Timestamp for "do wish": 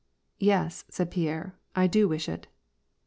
1.85-2.27